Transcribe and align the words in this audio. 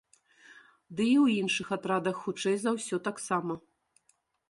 Ды 0.99 1.03
і 1.09 1.17
ў 1.23 1.43
іншых 1.43 1.67
атрадах 1.79 2.17
хутчэй 2.25 2.55
за 2.65 2.69
ўсё 2.81 2.97
таксама. 3.13 3.53